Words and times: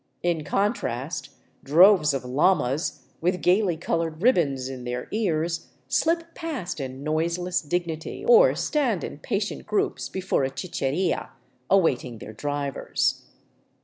In 0.23 0.43
con 0.43 0.73
trast, 0.73 1.29
droves 1.63 2.11
of 2.15 2.25
llamas, 2.25 3.03
with 3.21 3.43
gaily 3.43 3.77
colored 3.77 4.23
ribbons 4.23 4.67
in 4.67 4.83
their 4.83 5.07
ears, 5.11 5.67
slip 5.87 6.33
past 6.33 6.79
in 6.79 7.03
noiseless 7.03 7.61
dignity, 7.61 8.25
or 8.27 8.55
stand 8.55 9.03
in 9.03 9.19
patient 9.19 9.67
groups 9.67 10.09
before 10.09 10.43
a 10.43 10.49
chicheria, 10.49 11.29
awaiting 11.69 12.17
their 12.17 12.33
drivers. 12.33 13.25